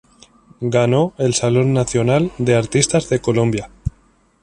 [0.63, 3.69] Ganó el Salón Nacional de Artistas de Colombia.